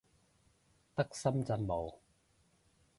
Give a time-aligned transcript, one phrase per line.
[0.95, 1.93] 得深圳冇